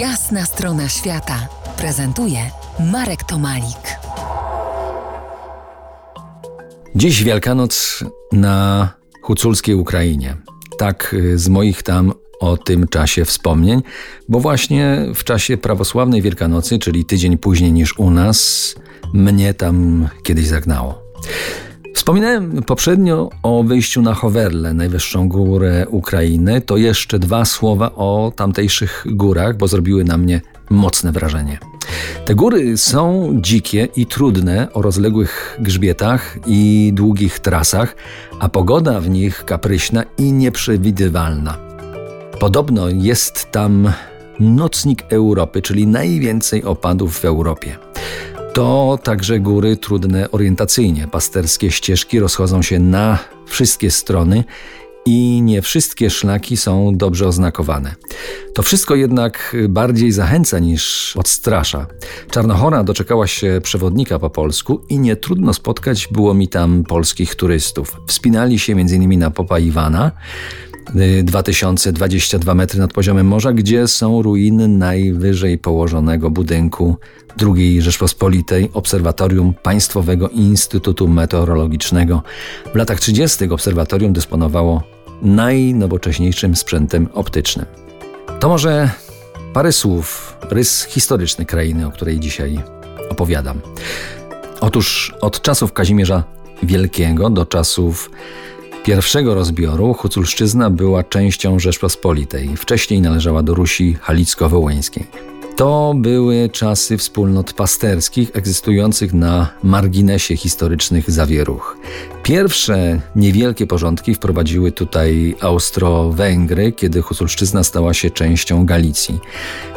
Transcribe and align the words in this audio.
Jasna 0.00 0.44
strona 0.46 0.88
świata 0.88 1.48
prezentuje 1.76 2.38
Marek 2.92 3.24
Tomalik. 3.24 3.98
Dziś 6.94 7.22
Wielkanoc 7.22 8.04
na 8.32 8.88
huculskiej 9.22 9.74
Ukrainie. 9.74 10.36
Tak 10.78 11.14
y, 11.14 11.38
z 11.38 11.48
moich 11.48 11.82
tam 11.82 12.12
o 12.40 12.56
tym 12.56 12.88
czasie 12.88 13.24
wspomnień, 13.24 13.82
bo 14.28 14.40
właśnie 14.40 15.06
w 15.14 15.24
czasie 15.24 15.56
prawosławnej 15.56 16.22
Wielkanocy, 16.22 16.78
czyli 16.78 17.04
tydzień 17.04 17.38
później 17.38 17.72
niż 17.72 17.98
u 17.98 18.10
nas, 18.10 18.74
mnie 19.14 19.54
tam 19.54 20.08
kiedyś 20.22 20.46
zagnało. 20.46 21.02
Wspominałem 22.06 22.62
poprzednio 22.62 23.30
o 23.42 23.62
wyjściu 23.62 24.02
na 24.02 24.14
Hoverle, 24.14 24.74
najwyższą 24.74 25.28
górę 25.28 25.86
Ukrainy. 25.90 26.60
To 26.60 26.76
jeszcze 26.76 27.18
dwa 27.18 27.44
słowa 27.44 27.90
o 27.94 28.32
tamtejszych 28.36 29.04
górach, 29.06 29.56
bo 29.56 29.68
zrobiły 29.68 30.04
na 30.04 30.18
mnie 30.18 30.40
mocne 30.70 31.12
wrażenie. 31.12 31.58
Te 32.24 32.34
góry 32.34 32.76
są 32.76 33.30
dzikie 33.40 33.88
i 33.96 34.06
trudne 34.06 34.72
o 34.72 34.82
rozległych 34.82 35.56
grzbietach 35.60 36.38
i 36.46 36.90
długich 36.94 37.40
trasach, 37.40 37.96
a 38.40 38.48
pogoda 38.48 39.00
w 39.00 39.08
nich 39.08 39.44
kapryśna 39.44 40.04
i 40.18 40.32
nieprzewidywalna. 40.32 41.58
Podobno 42.40 42.88
jest 42.88 43.50
tam 43.50 43.92
nocnik 44.40 45.02
Europy, 45.08 45.62
czyli 45.62 45.86
najwięcej 45.86 46.64
opadów 46.64 47.18
w 47.18 47.24
Europie. 47.24 47.76
To 48.56 48.98
także 49.02 49.40
góry 49.40 49.76
trudne 49.76 50.30
orientacyjnie. 50.30 51.08
Pasterskie 51.08 51.70
ścieżki 51.70 52.20
rozchodzą 52.20 52.62
się 52.62 52.78
na 52.78 53.18
wszystkie 53.46 53.90
strony 53.90 54.44
i 55.06 55.42
nie 55.42 55.62
wszystkie 55.62 56.10
szlaki 56.10 56.56
są 56.56 56.96
dobrze 56.96 57.26
oznakowane. 57.26 57.94
To 58.54 58.62
wszystko 58.62 58.94
jednak 58.94 59.56
bardziej 59.68 60.12
zachęca 60.12 60.58
niż 60.58 61.12
odstrasza. 61.16 61.86
Czarnochora 62.30 62.84
doczekała 62.84 63.26
się 63.26 63.60
przewodnika 63.62 64.18
po 64.18 64.30
polsku 64.30 64.82
i 64.88 64.98
nie 64.98 65.16
trudno 65.16 65.54
spotkać 65.54 66.08
było 66.12 66.34
mi 66.34 66.48
tam 66.48 66.84
polskich 66.84 67.34
turystów. 67.34 67.96
Wspinali 68.06 68.58
się 68.58 68.72
m.in. 68.72 69.18
na 69.18 69.30
Popa 69.30 69.58
Iwana, 69.58 70.12
2022 71.22 72.54
metry 72.54 72.80
nad 72.80 72.92
poziomem 72.92 73.26
morza, 73.26 73.52
gdzie 73.52 73.88
są 73.88 74.22
ruiny 74.22 74.68
najwyżej 74.68 75.58
położonego 75.58 76.30
budynku 76.30 76.96
II 77.42 77.82
Rzeczpospolitej 77.82 78.70
Obserwatorium 78.72 79.54
Państwowego 79.62 80.28
Instytutu 80.28 81.08
Meteorologicznego. 81.08 82.22
W 82.72 82.76
latach 82.76 83.00
30. 83.00 83.50
obserwatorium 83.50 84.12
dysponowało 84.12 84.82
najnowocześniejszym 85.22 86.56
sprzętem 86.56 87.08
optycznym. 87.12 87.66
To 88.40 88.48
może 88.48 88.90
parę 89.52 89.72
słów, 89.72 90.36
rys 90.50 90.84
historyczny 90.84 91.44
krainy, 91.44 91.86
o 91.86 91.90
której 91.90 92.20
dzisiaj 92.20 92.60
opowiadam. 93.10 93.60
Otóż 94.60 95.14
od 95.20 95.42
czasów 95.42 95.72
Kazimierza 95.72 96.24
Wielkiego 96.62 97.30
do 97.30 97.46
czasów 97.46 98.10
pierwszego 98.86 99.34
rozbioru 99.34 99.94
Huculszczyzna 99.94 100.70
była 100.70 101.04
częścią 101.04 101.58
Rzeczpospolitej. 101.58 102.56
Wcześniej 102.56 103.00
należała 103.00 103.42
do 103.42 103.54
Rusi 103.54 103.96
Halicko-Wołyńskiej. 104.00 105.04
To 105.56 105.94
były 105.96 106.48
czasy 106.48 106.98
wspólnot 106.98 107.52
pasterskich 107.52 108.30
egzystujących 108.34 109.14
na 109.14 109.48
marginesie 109.62 110.36
historycznych 110.36 111.10
zawieruch. 111.10 111.76
Pierwsze 112.26 113.00
niewielkie 113.16 113.66
porządki 113.66 114.14
wprowadziły 114.14 114.72
tutaj 114.72 115.34
Austro-Węgry, 115.40 116.72
kiedy 116.72 117.02
Husulszczyzna 117.02 117.64
stała 117.64 117.94
się 117.94 118.10
częścią 118.10 118.66
Galicji. 118.66 119.20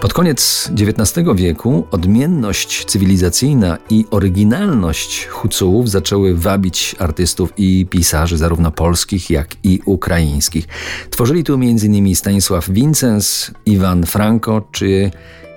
Pod 0.00 0.12
koniec 0.12 0.70
XIX 0.72 1.26
wieku 1.34 1.86
odmienność 1.90 2.84
cywilizacyjna 2.84 3.78
i 3.90 4.04
oryginalność 4.10 5.26
Hucułów 5.26 5.90
zaczęły 5.90 6.34
wabić 6.34 6.96
artystów 6.98 7.52
i 7.56 7.86
pisarzy 7.90 8.36
zarówno 8.36 8.70
polskich, 8.70 9.30
jak 9.30 9.48
i 9.64 9.80
ukraińskich. 9.84 10.68
Tworzyli 11.10 11.44
tu 11.44 11.54
m.in. 11.54 12.16
Stanisław 12.16 12.70
Wincens, 12.70 13.50
Iwan 13.66 14.06
Franko 14.06 14.68
czy 14.72 15.10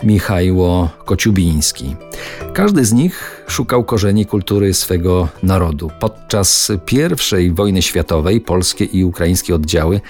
Michajło 0.03 0.90
Kociubiński. 1.06 1.96
Każdy 2.53 2.85
z 2.85 2.94
nich 2.94 3.41
szukał 3.51 3.84
korzeni 3.84 4.25
kultury 4.25 4.73
swego 4.73 5.28
narodu. 5.44 5.91
Podczas 6.00 6.72
I 7.39 7.51
wojny 7.51 7.81
światowej 7.81 8.41
polskie 8.41 8.85
i 8.85 9.03
ukraińskie 9.03 9.56
oddziały, 9.56 10.01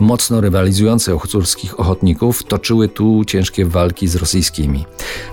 mocno 0.00 0.40
rywalizujące 0.40 1.14
ochotników 1.14 1.98
ochotników, 1.98 2.42
toczyły 2.42 2.88
tu 2.88 3.24
ciężkie 3.24 3.64
walki 3.64 4.08
z 4.08 4.16
rosyjskimi. 4.16 4.84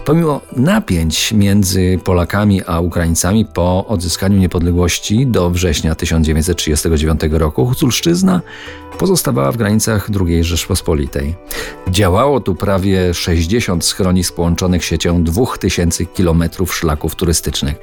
Pomimo 0.05 0.41
napięć 0.55 1.31
między 1.31 1.99
Polakami 2.03 2.61
a 2.65 2.79
Ukraińcami 2.79 3.45
po 3.45 3.87
odzyskaniu 3.87 4.37
niepodległości 4.37 5.27
do 5.27 5.49
września 5.49 5.95
1939 5.95 7.21
roku, 7.31 7.65
Huculszczyzna 7.65 8.41
pozostawała 8.99 9.51
w 9.51 9.57
granicach 9.57 10.09
II 10.27 10.43
Rzeczpospolitej. 10.43 11.35
Działało 11.89 12.39
tu 12.39 12.55
prawie 12.55 13.13
60 13.13 13.85
schronisk 13.85 14.35
połączonych 14.35 14.85
siecią 14.85 15.23
2000 15.23 16.05
km 16.05 16.43
szlaków 16.71 17.15
turystycznych. 17.15 17.75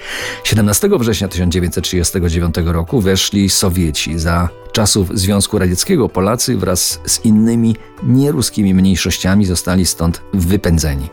17 0.45 0.89
września 0.99 1.29
1939 1.29 2.55
roku 2.65 3.01
weszli 3.01 3.51
Sowieci. 3.51 4.19
Za 4.19 4.62
czasów 4.73 5.09
Związku 5.15 5.59
Radzieckiego 5.59 6.09
Polacy 6.09 6.57
wraz 6.57 7.01
z 7.07 7.25
innymi 7.25 7.77
nieruskimi 8.03 8.75
mniejszościami 8.75 9.45
zostali 9.45 9.87
stąd 9.87 10.23
wypędzeni. 10.35 11.09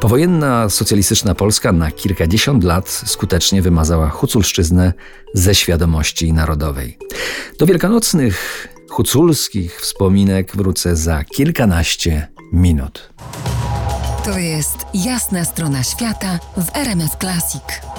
Powojenna 0.00 0.68
socjalistyczna 0.68 1.34
Polska 1.34 1.72
na 1.72 1.90
kilkadziesiąt 1.90 2.64
lat 2.64 3.02
skutecznie 3.06 3.62
wymazała 3.62 4.08
Huculszczyznę 4.08 4.92
ze 5.34 5.54
świadomości 5.54 6.32
narodowej. 6.32 6.98
Do 7.58 7.66
wielkanocnych 7.66 8.68
huculskich 8.90 9.80
wspominek 9.80 10.56
wrócę 10.56 10.96
za 10.96 11.24
kilkanaście 11.24 12.28
minut. 12.52 13.12
To 14.24 14.38
jest 14.38 14.76
jasna 14.94 15.44
strona 15.44 15.82
świata 15.82 16.38
w 16.56 16.76
RMS 16.76 17.16
Classic. 17.20 17.91